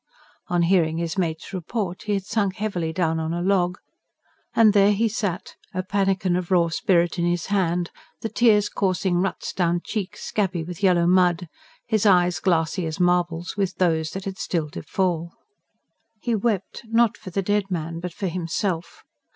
[0.47, 3.77] On hearing his mate's report he had sunk heavily down on a log,
[4.55, 7.91] and there he sat, a pannikin of raw spirit in his hand,
[8.21, 11.47] the tears coursing ruts down cheeks scabby with yellow mud,
[11.85, 15.33] his eyes glassy as marbles with those that had still to fall.
[16.19, 19.03] He wept, not for the dead man, but for himself.